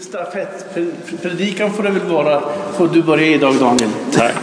[0.00, 2.42] Stafettpredikan får det väl vara.
[2.76, 3.90] Får du börja idag Daniel.
[4.12, 4.34] Tack.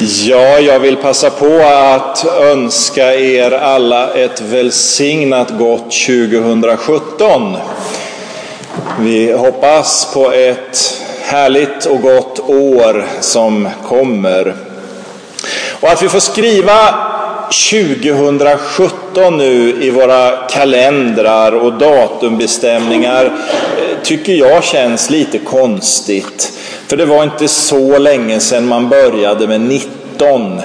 [0.00, 7.56] Ja, jag vill passa på att önska er alla ett välsignat gott 2017.
[9.00, 14.54] Vi hoppas på ett härligt och gott år som kommer.
[15.80, 16.94] Och att vi får skriva
[17.70, 23.32] 2017 nu i våra kalendrar och datumbestämningar
[24.02, 26.52] tycker jag känns lite konstigt.
[26.86, 30.60] För det var inte så länge sedan man började med 19.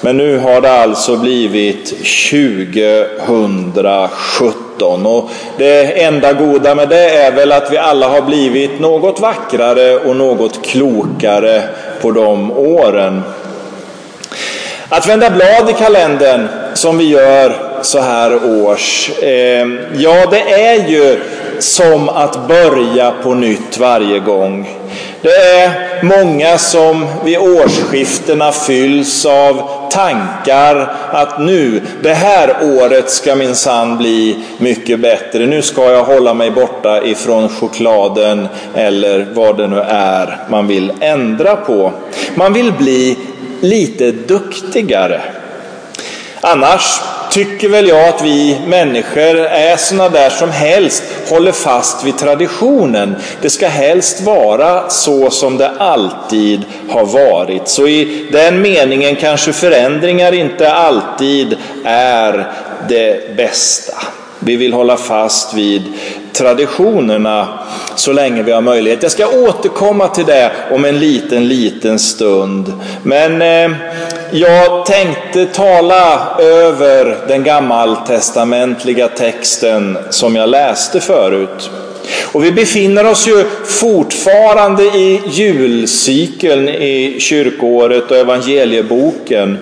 [0.00, 1.88] Men nu har det alltså blivit
[2.30, 5.06] 2017.
[5.06, 9.96] Och det enda goda med det är väl att vi alla har blivit något vackrare
[9.96, 11.62] och något klokare
[12.00, 13.22] på de åren.
[14.88, 20.88] Att vända blad i kalendern som vi gör så här års, ehm, ja det är
[20.88, 21.20] ju
[21.58, 24.68] som att börja på nytt varje gång.
[25.22, 25.70] Det är
[26.02, 34.36] många som vid årsskiftena fylls av tankar att nu, det här året ska minsann bli
[34.58, 35.46] mycket bättre.
[35.46, 40.92] Nu ska jag hålla mig borta ifrån chokladen eller vad det nu är man vill
[41.00, 41.92] ändra på.
[42.34, 43.18] Man vill bli
[43.60, 45.20] lite duktigare.
[46.40, 47.00] Annars
[47.32, 53.16] tycker väl jag att vi människor är sådana där som helst håller fast vid traditionen.
[53.42, 57.68] Det ska helst vara så som det alltid har varit.
[57.68, 62.52] Så i den meningen kanske förändringar inte alltid är
[62.88, 63.94] det bästa.
[64.38, 65.82] Vi vill hålla fast vid
[66.32, 67.58] traditionerna
[67.94, 69.02] så länge vi har möjlighet.
[69.02, 72.72] Jag ska återkomma till det om en liten, liten stund.
[73.02, 73.76] Men eh,
[74.32, 81.70] jag tänkte tala över den gammaltestamentliga texten som jag läste förut.
[82.32, 89.58] Och vi befinner oss ju fortfarande i julcykeln i Kyrkoåret och evangelieboken.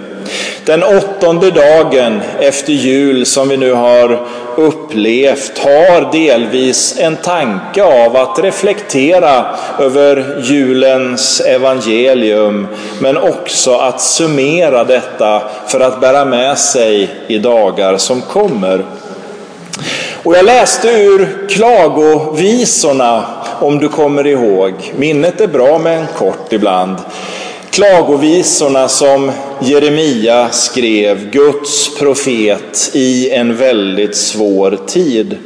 [0.65, 4.27] Den åttonde dagen efter jul som vi nu har
[4.57, 9.47] upplevt har delvis en tanke av att reflektera
[9.79, 12.67] över julens evangelium
[12.99, 18.85] men också att summera detta för att bära med sig i dagar som kommer.
[20.23, 23.25] Och jag läste ur klagovisorna
[23.61, 24.73] om du kommer ihåg.
[24.97, 26.97] Minnet är bra men kort ibland
[27.71, 35.37] klagovisorna som Jeremia skrev, Guds profet, i en väldigt svår tid.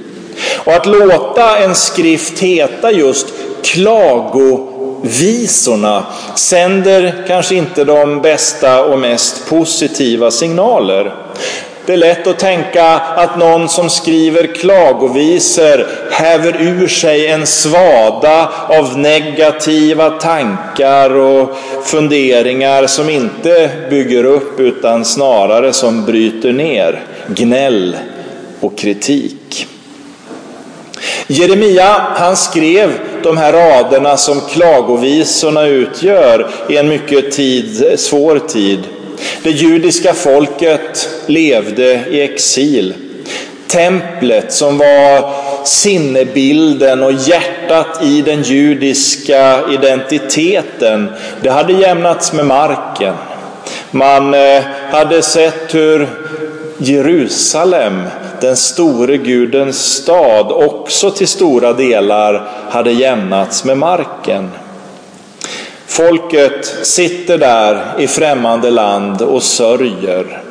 [0.65, 3.27] Och att låta en skrift heta just
[3.63, 11.15] klagovisorna sänder kanske inte de bästa och mest positiva signaler.
[11.87, 18.51] Det är lätt att tänka att någon som skriver klagovisor häver ur sig en svada
[18.69, 27.03] av negativa tankar och funderingar som inte bygger upp utan snarare som bryter ner.
[27.27, 27.97] Gnäll
[28.61, 29.67] och kritik.
[31.27, 32.91] Jeremia han skrev
[33.23, 38.81] de här raderna som klagovisorna utgör i en mycket tid, svår tid.
[39.43, 42.95] Det judiska folket levde i exil.
[43.67, 45.31] Templet som var
[45.65, 53.15] sinnebilden och hjärtat i den judiska identiteten, det hade jämnats med marken.
[53.91, 56.09] Man eh, hade sett hur
[56.79, 58.03] Jerusalem,
[58.41, 64.51] den store Gudens stad, också till stora delar hade jämnats med marken.
[65.95, 70.43] Folket sitter där i främmande land och sörjer.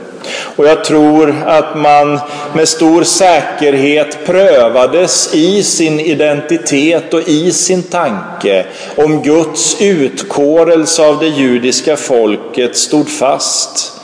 [0.56, 2.20] Och jag tror att man
[2.54, 8.66] med stor säkerhet prövades i sin identitet och i sin tanke
[8.96, 14.02] om Guds utkårelse av det judiska folket stod fast.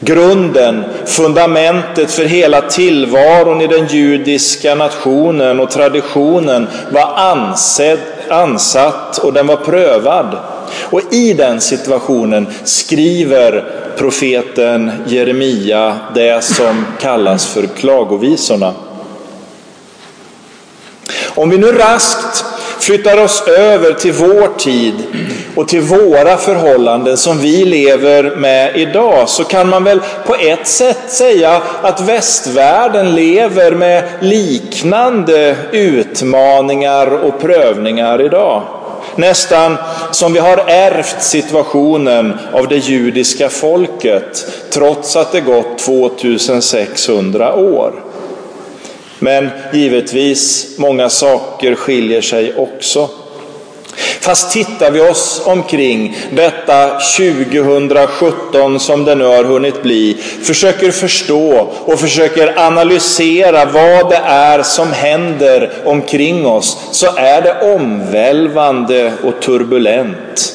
[0.00, 7.98] Grunden, fundamentet för hela tillvaron i den judiska nationen och traditionen var ansedd,
[8.28, 10.36] ansatt och den var prövad.
[10.80, 13.64] Och i den situationen skriver
[13.96, 18.74] profeten Jeremia det som kallas för klagovisorna.
[21.34, 22.44] Om vi nu raskt
[22.82, 24.94] flyttar oss över till vår tid
[25.54, 30.66] och till våra förhållanden som vi lever med idag så kan man väl på ett
[30.66, 38.62] sätt säga att västvärlden lever med liknande utmaningar och prövningar idag.
[39.16, 39.76] Nästan
[40.10, 48.04] som vi har ärvt situationen av det judiska folket trots att det gått 2600 år.
[49.18, 53.08] Men givetvis, många saker skiljer sig också.
[54.20, 61.72] Fast tittar vi oss omkring detta 2017 som det nu har hunnit bli, försöker förstå
[61.84, 69.42] och försöker analysera vad det är som händer omkring oss, så är det omvälvande och
[69.42, 70.54] turbulent.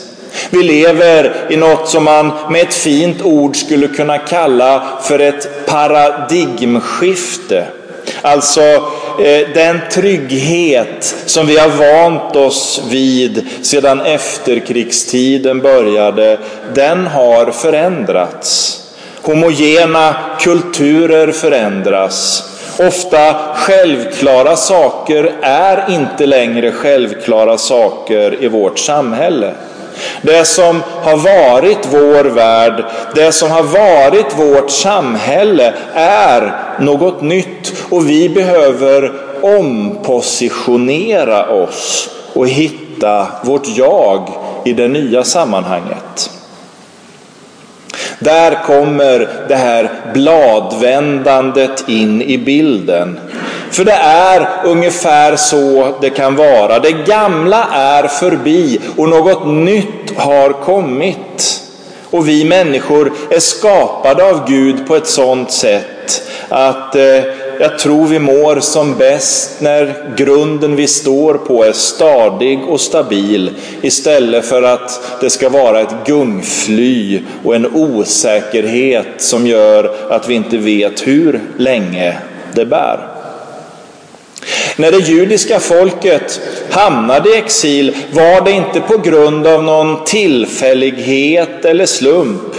[0.50, 5.66] Vi lever i något som man med ett fint ord skulle kunna kalla för ett
[5.66, 7.66] paradigmskifte.
[8.22, 8.62] Alltså
[9.20, 16.38] Eh, den trygghet som vi har vant oss vid sedan efterkrigstiden började,
[16.74, 18.80] den har förändrats.
[19.22, 22.44] Homogena kulturer förändras.
[22.80, 29.54] Ofta självklara saker är inte längre självklara saker i vårt samhälle.
[30.22, 32.86] Det som har varit vår värld,
[33.16, 42.48] det som har varit vårt samhälle är något nytt och vi behöver ompositionera oss och
[42.48, 44.30] hitta vårt jag
[44.66, 46.32] i det nya sammanhanget.
[48.20, 53.20] Där kommer det här bladvändandet in i bilden.
[53.72, 56.80] För det är ungefär så det kan vara.
[56.80, 61.64] Det gamla är förbi och något nytt har kommit.
[62.12, 67.24] Och vi människor är skapade av Gud på ett sådant sätt att eh,
[67.60, 73.52] jag tror vi mår som bäst när grunden vi står på är stadig och stabil
[73.82, 80.34] istället för att det ska vara ett gungfly och en osäkerhet som gör att vi
[80.34, 82.18] inte vet hur länge
[82.54, 83.17] det bär.
[84.80, 91.66] När det judiska folket hamnade i exil var det inte på grund av någon tillfällighet
[91.66, 92.56] eller slump.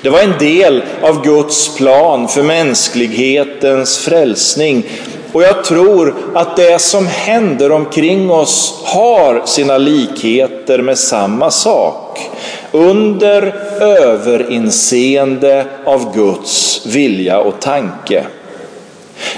[0.00, 4.86] Det var en del av Guds plan för mänsklighetens frälsning.
[5.32, 12.30] Och jag tror att det som händer omkring oss har sina likheter med samma sak.
[12.72, 13.42] Under
[13.80, 18.24] överinseende av Guds vilja och tanke.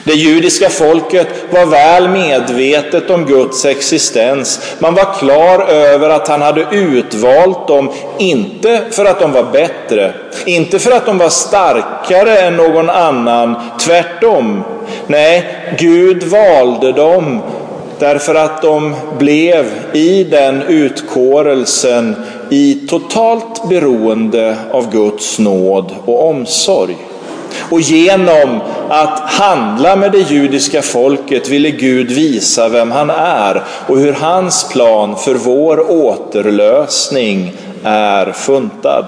[0.04, 4.60] Det judiska folket var väl medvetet om Guds existens.
[4.78, 10.12] Man var klar över att han hade utvalt dem, inte för att de var bättre,
[10.46, 14.64] inte för att de var starkare än någon annan, tvärtom.
[15.06, 15.46] Nej,
[15.78, 17.42] Gud valde dem
[17.98, 22.16] därför att de blev i den utkårelsen
[22.50, 26.96] i totalt beroende av Guds nåd och omsorg.
[27.70, 33.98] Och genom att handla med det judiska folket ville Gud visa vem han är och
[33.98, 37.52] hur hans plan för vår återlösning
[37.84, 39.04] är funtad.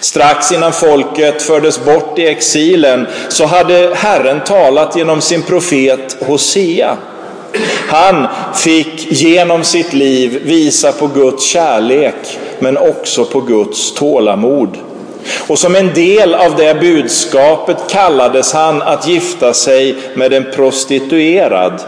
[0.00, 6.96] Strax innan folket fördes bort i exilen så hade Herren talat genom sin profet Hosea.
[7.88, 14.78] Han fick genom sitt liv visa på Guds kärlek men också på Guds tålamod.
[15.46, 21.80] Och som en del av det budskapet kallades han att gifta sig med en prostituerad.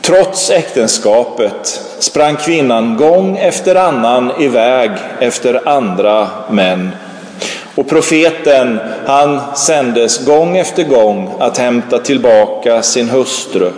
[0.00, 6.90] Trots äktenskapet sprang kvinnan gång efter annan iväg efter andra män.
[7.74, 13.70] Och profeten, han sändes gång efter gång att hämta tillbaka sin hustru.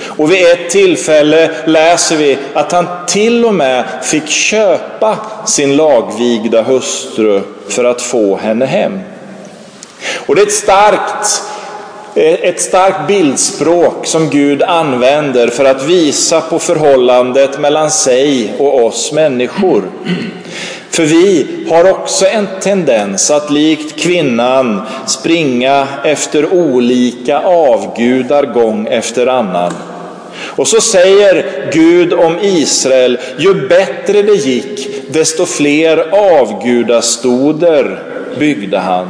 [0.00, 6.62] Och vid ett tillfälle läser vi att han till och med fick köpa sin lagvigda
[6.62, 9.00] hustru för att få henne hem.
[10.26, 11.42] Och det är ett starkt,
[12.14, 18.84] eh, ett starkt bildspråk som Gud använder för att visa på förhållandet mellan sig och
[18.84, 19.82] oss människor.
[20.90, 29.26] För vi har också en tendens att likt kvinnan springa efter olika avgudar gång efter
[29.26, 29.72] annan.
[30.40, 38.02] Och så säger Gud om Israel, ju bättre det gick, desto fler avgudastoder
[38.38, 39.08] byggde han.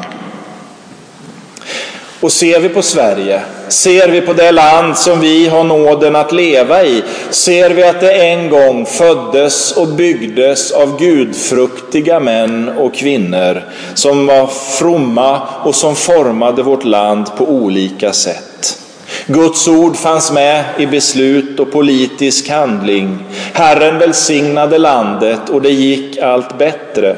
[2.20, 6.32] Och ser vi på Sverige, ser vi på det land som vi har nåden att
[6.32, 12.94] leva i, ser vi att det en gång föddes och byggdes av gudfruktiga män och
[12.94, 13.62] kvinnor
[13.94, 18.78] som var fromma och som formade vårt land på olika sätt.
[19.26, 23.24] Guds ord fanns med i beslut och politisk handling.
[23.52, 27.16] Herren välsignade landet och det gick allt bättre.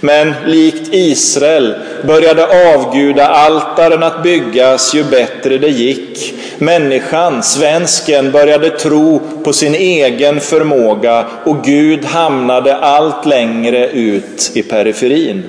[0.00, 1.74] Men likt Israel
[2.06, 6.34] började avguda altaren att byggas ju bättre det gick.
[6.58, 14.62] Människan, svensken, började tro på sin egen förmåga och Gud hamnade allt längre ut i
[14.62, 15.42] periferin.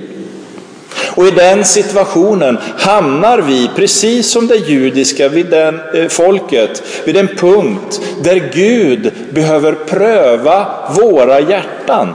[1.16, 7.18] Och i den situationen hamnar vi, precis som det judiska vid den, eh, folket, vid
[7.18, 10.66] en punkt där Gud behöver pröva
[11.00, 12.14] våra hjärtan.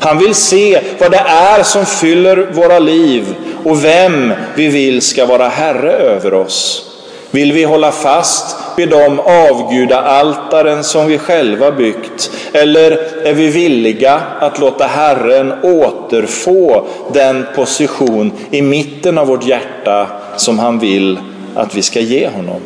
[0.00, 5.26] Han vill se vad det är som fyller våra liv och vem vi vill ska
[5.26, 6.84] vara herre över oss.
[7.30, 12.30] Vill vi hålla fast vid de avgudaaltaren som vi själva byggt?
[12.52, 12.90] Eller
[13.24, 20.58] är vi villiga att låta Herren återfå den position i mitten av vårt hjärta som
[20.58, 21.18] han vill
[21.54, 22.60] att vi ska ge honom?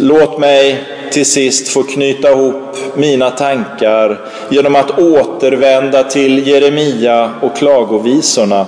[0.00, 7.56] Låt mig till sist få knyta ihop mina tankar genom att återvända till Jeremia och
[7.56, 8.66] klagovisorna.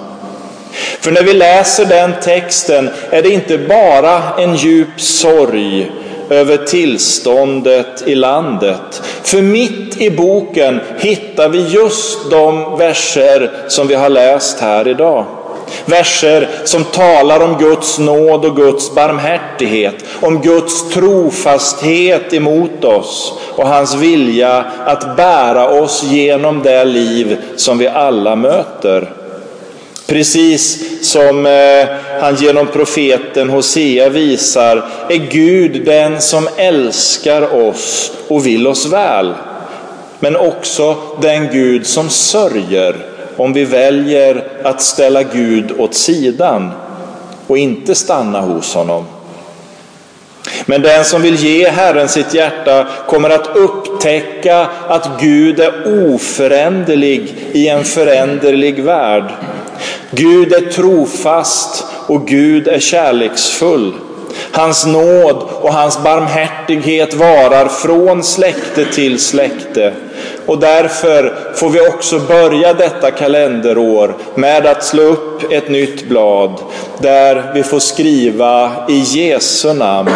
[1.00, 5.90] För när vi läser den texten är det inte bara en djup sorg
[6.30, 9.02] över tillståndet i landet.
[9.22, 15.24] För mitt i boken hittar vi just de verser som vi har läst här idag.
[15.84, 23.68] Verser som talar om Guds nåd och Guds barmhärtighet, om Guds trofasthet emot oss och
[23.68, 29.12] hans vilja att bära oss genom det liv som vi alla möter.
[30.06, 31.88] Precis som eh,
[32.20, 39.34] han genom profeten Hosea visar är Gud den som älskar oss och vill oss väl.
[40.20, 43.09] Men också den Gud som sörjer
[43.40, 46.70] om vi väljer att ställa Gud åt sidan
[47.46, 49.04] och inte stanna hos honom.
[50.66, 55.72] Men den som vill ge Herren sitt hjärta kommer att upptäcka att Gud är
[56.14, 59.24] oföränderlig i en föränderlig värld.
[60.10, 63.92] Gud är trofast och Gud är kärleksfull.
[64.52, 69.92] Hans nåd och hans barmhärtighet varar från släkte till släkte.
[70.50, 76.60] Och därför får vi också börja detta kalenderår med att slå upp ett nytt blad
[76.98, 80.10] där vi får skriva i Jesu namn.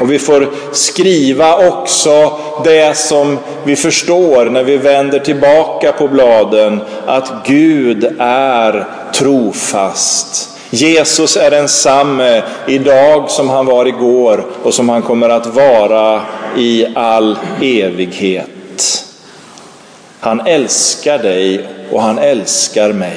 [0.00, 2.32] Och vi får skriva också
[2.64, 10.48] det som vi förstår när vi vänder tillbaka på bladen, att Gud är trofast.
[10.70, 16.20] Jesus är densamme idag som han var igår och som han kommer att vara
[16.56, 19.05] i all evighet.
[20.26, 23.16] Han älskar dig och han älskar mig.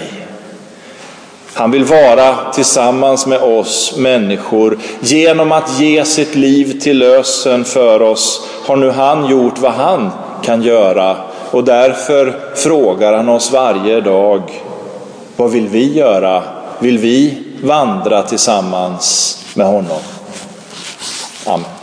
[1.53, 4.77] Han vill vara tillsammans med oss människor.
[4.99, 10.11] Genom att ge sitt liv till lösen för oss har nu han gjort vad han
[10.43, 11.17] kan göra
[11.51, 14.41] och därför frågar han oss varje dag,
[15.35, 16.43] vad vill vi göra?
[16.79, 20.01] Vill vi vandra tillsammans med honom?
[21.45, 21.78] Amen.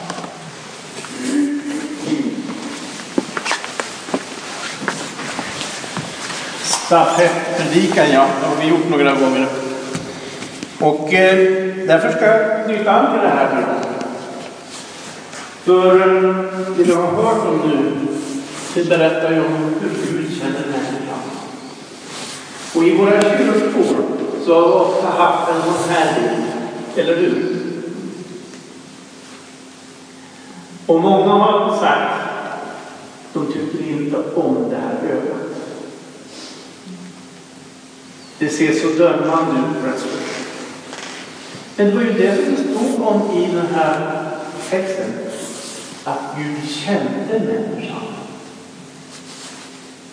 [6.86, 9.46] Stafettpredikan, ja, det har vi gjort några gånger.
[10.80, 11.36] Och eh,
[11.86, 13.62] därför ska jag knyta an till det här nu.
[15.64, 16.36] För eh,
[16.76, 17.92] det du har hört om nu,
[18.74, 21.22] det berättar ju om hur Gud känner människan.
[22.74, 23.84] Och i våra kyrkor
[24.44, 26.44] så har vi ofta haft en sån här bild,
[26.96, 27.56] eller hur?
[30.86, 32.20] Och många har sagt,
[33.32, 35.45] de tycker inte om det här ögat.
[38.38, 40.36] Det ser så dömande ut plötsligt.
[41.76, 44.22] Men det var ju det som det stod om i den här
[44.70, 45.12] texten.
[46.04, 48.02] Att Gud kände människan.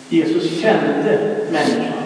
[0.08, 2.04] Jesus kände människan.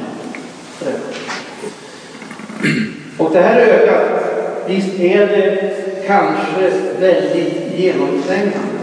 [3.18, 4.22] Och det här ögat,
[4.66, 5.74] visst är det
[6.06, 6.70] kanske
[7.00, 8.78] väldigt genomträngande.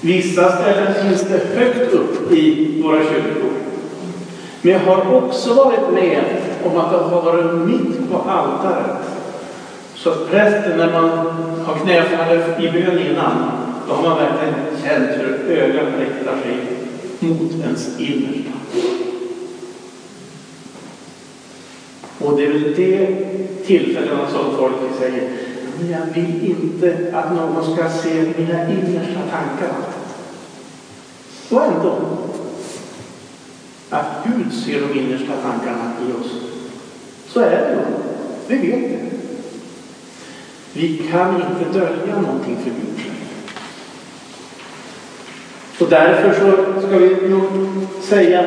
[0.00, 3.55] Vissa ställen finns det högt upp i våra kyrkor.
[4.66, 6.24] Men jag har också varit med
[6.64, 8.96] om att det har varit mitt på altaret.
[9.94, 11.08] Så att prästen, när man
[11.64, 13.50] har knäfallit i bön innan,
[13.88, 16.56] då har man verkligen känt hur ögat riktar sig
[17.20, 18.50] mot ens innersta.
[22.18, 23.06] Och det är väl det
[23.66, 25.28] tillfällena som folk säger,
[25.78, 29.76] men jag vill inte att någon ska se mina innersta tankar.
[31.50, 32.15] Och ändå,
[34.26, 36.32] Gud ser de innersta tankarna i oss.
[37.28, 37.80] Så är det ju.
[38.48, 39.16] Vi vet det.
[40.72, 43.12] Vi kan inte dölja någonting för Gud.
[45.80, 47.48] Och därför så ska vi nog
[48.02, 48.44] säga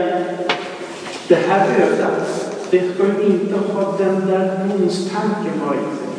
[1.28, 6.10] det här ögat, det ska ju inte ha den där monstanken bara i sig.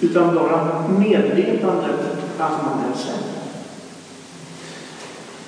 [0.00, 2.00] Utan bara medvetandet
[2.38, 3.35] att man är sämre.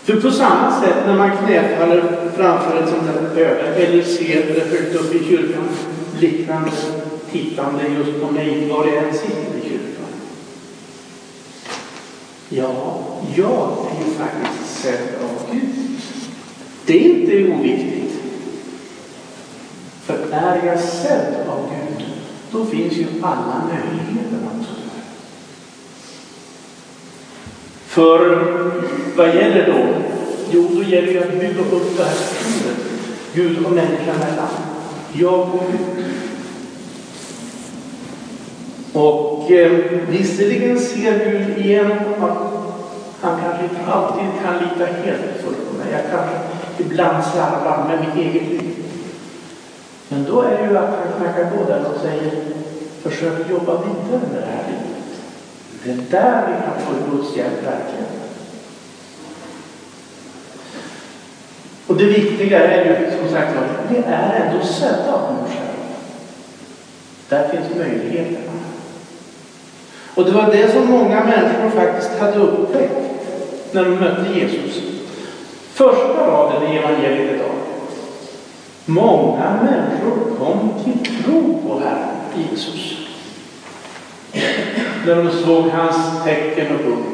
[0.08, 2.02] För på samma sätt när man knäfaller
[2.36, 5.68] framför ett sånt här öga eller ser det högt upp i kyrkan,
[6.20, 6.70] liknande
[7.30, 10.04] tittande just på mig var jag än sitter i kyrkan.
[12.48, 13.02] Ja,
[13.36, 16.00] jag är ju faktiskt sedd av Gud.
[16.86, 18.12] Det är inte oviktigt.
[20.02, 22.06] För är jag sedd av Gud,
[22.52, 24.72] då finns ju alla möjligheter också.
[27.98, 28.44] För
[29.16, 29.86] vad gäller då?
[30.50, 32.84] Jo, då gäller det att bygga upp det här förtroendet
[33.34, 34.48] Gud och människan emellan.
[35.12, 36.04] Jag och Gud.
[38.92, 39.72] Och eh,
[40.08, 42.38] visserligen ser Gud igenom att
[43.20, 45.86] han kanske inte alltid kan lita helt fullt på mig.
[45.92, 46.36] Jag kanske
[46.78, 48.76] ibland slarvar med mitt eget liv.
[50.08, 52.30] Men då är det ju att han knackar på där och säger
[53.02, 54.97] försök jobba vidare med det här livet.
[55.88, 58.04] Det är där vi kan få Guds hjälp verkligen.
[61.86, 65.78] Och det viktiga är ju som sagt var, vi är ändå sedda av Gud själv.
[67.28, 68.52] Där finns möjligheterna.
[70.14, 72.94] Och det var det som många människor faktiskt hade upptäckt
[73.72, 74.82] när de mötte Jesus.
[75.72, 77.54] Första raden i evangeliet idag.
[78.84, 82.98] Många människor kom till tro på Herren Jesus.
[85.06, 87.08] När de såg hans tecken och under.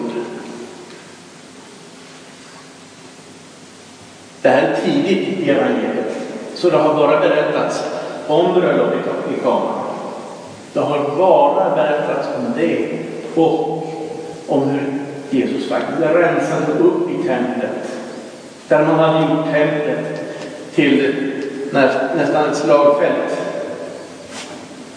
[4.42, 6.16] Det här är tidigt i evangeliet.
[6.54, 7.84] Så det har bara berättats
[8.28, 9.74] om bröllopet i Kana.
[10.72, 12.98] Det har bara berättats om det
[13.34, 13.86] och
[14.46, 14.92] om hur
[15.30, 17.98] Jesus faktiskt rensade upp i templet.
[18.68, 20.20] Där man hade gjort templet
[20.74, 21.14] till
[21.70, 23.38] nästan ett slagfält.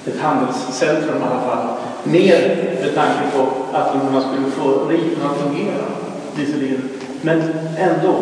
[0.07, 1.67] Ett handelscentrum i alla fall.
[2.11, 3.47] Mer med tanke på
[3.77, 5.85] att man skulle få riten att fungera.
[6.35, 6.89] Visserligen.
[7.21, 7.41] Men
[7.77, 8.15] ändå.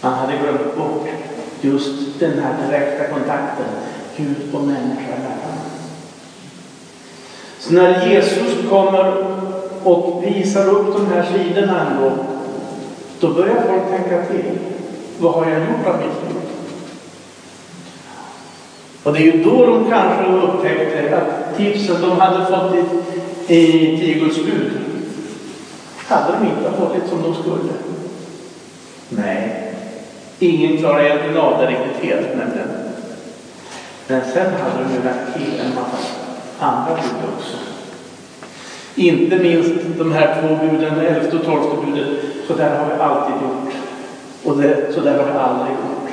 [0.00, 1.08] Man hade glömt bort
[1.60, 3.66] just den här direkta kontakten
[4.16, 5.58] Gud och människa emellan.
[7.58, 9.14] Så när Jesus kommer
[9.84, 12.12] och visar upp de här sidorna ändå,
[13.20, 14.58] då börjar folk tänka till.
[15.18, 16.42] Vad har jag gjort av mitt liv?
[19.02, 23.98] Och det är ju då de kanske upptäckte att tipsen de hade fått i, i
[23.98, 24.70] tio Guds bud
[26.08, 27.72] hade de inte hållit som de skulle.
[29.08, 29.74] Nej,
[30.38, 32.68] ingen klarar egentligen av det riktigt helt nämligen.
[34.06, 35.96] Men sen hade de ju lagt till en massa
[36.58, 37.56] andra bud också.
[38.94, 42.08] Inte minst de här två buden, elfte och tolfte budet.
[42.46, 43.74] Så där har vi alltid gjort.
[44.44, 46.10] Och det, så där har vi aldrig gjort.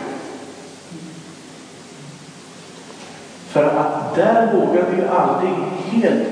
[3.48, 5.54] För att där vågar vi aldrig
[5.92, 6.28] helt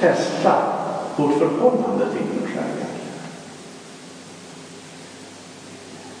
[0.00, 0.54] testa
[1.16, 2.86] vårt förhållande till vår kärlek.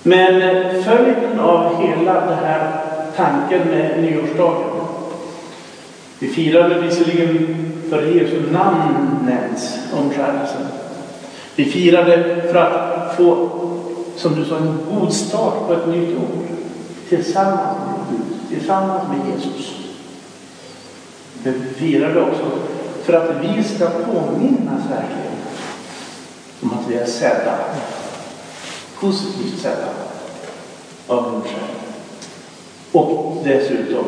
[0.02, 0.40] Men
[0.82, 2.80] följden av hela den här
[3.16, 4.70] tanken med nyårsdagen.
[6.18, 7.56] Vi firade visserligen
[7.90, 10.66] för Jesu namn nämns omskärelsen.
[11.56, 13.48] Vi firade för att få,
[14.16, 16.46] som du sa, en god start på ett nytt år.
[17.08, 19.85] Tillsammans med Gud, tillsammans med Jesus.
[21.46, 22.50] Men vi det också
[23.02, 25.36] för att vi ska påminnas verkligen
[26.62, 27.58] om att vi är sedda,
[29.00, 29.88] positivt sedda
[31.06, 31.52] av Gud.
[32.92, 34.04] Och dessutom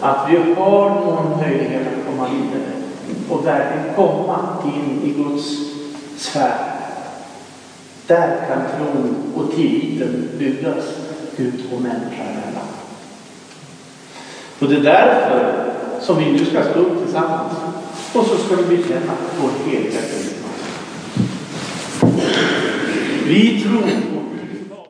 [0.00, 2.72] att vi har någon möjlighet att komma vidare
[3.30, 5.44] och verkligen komma in i Guds
[6.16, 6.54] sfär.
[8.06, 10.84] Där kan tron och tilliten byggas
[11.36, 12.68] Gud och människa emellan.
[14.58, 15.61] Och det är därför
[16.02, 17.52] som vi nu ska stå upp tillsammans
[18.12, 20.32] och så ska vi bekänna vår heliga Gud.
[23.26, 23.82] Vi tror